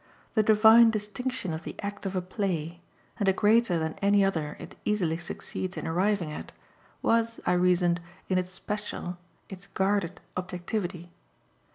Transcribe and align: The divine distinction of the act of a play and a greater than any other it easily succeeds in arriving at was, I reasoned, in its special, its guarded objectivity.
The 0.33 0.41
divine 0.41 0.89
distinction 0.89 1.53
of 1.53 1.63
the 1.63 1.75
act 1.83 2.07
of 2.07 2.15
a 2.15 2.23
play 2.23 2.81
and 3.19 3.29
a 3.29 3.33
greater 3.33 3.77
than 3.77 3.93
any 4.01 4.25
other 4.25 4.57
it 4.59 4.75
easily 4.83 5.17
succeeds 5.19 5.77
in 5.77 5.85
arriving 5.85 6.31
at 6.31 6.51
was, 7.03 7.39
I 7.45 7.53
reasoned, 7.53 8.01
in 8.27 8.39
its 8.39 8.49
special, 8.49 9.19
its 9.47 9.67
guarded 9.67 10.19
objectivity. 10.35 11.11